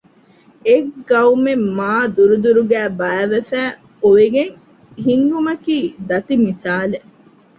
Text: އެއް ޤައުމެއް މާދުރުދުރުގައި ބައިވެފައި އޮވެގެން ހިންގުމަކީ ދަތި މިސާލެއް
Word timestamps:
އެއް 0.67 0.93
ޤައުމެއް 1.09 1.65
މާދުރުދުރުގައި 1.77 2.89
ބައިވެފައި 2.99 3.71
އޮވެގެން 4.03 4.53
ހިންގުމަކީ 5.05 5.77
ދަތި 6.07 6.35
މިސާލެއް 6.43 7.09